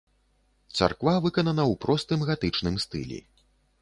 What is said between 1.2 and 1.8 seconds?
выканана ў